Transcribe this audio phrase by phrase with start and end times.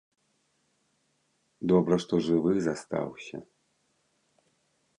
[1.71, 3.37] Добра, што жывы застаўся.